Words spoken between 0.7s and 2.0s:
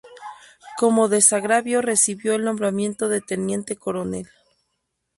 Como desagravio